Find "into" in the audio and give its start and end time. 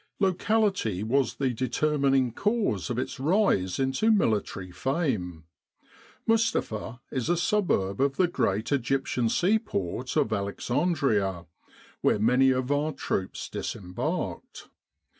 3.77-4.09